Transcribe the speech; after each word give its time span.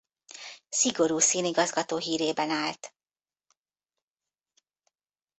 Szigorú 0.69 1.19
színigazgató 1.19 1.97
hírében 1.97 2.49
állt. 2.49 2.93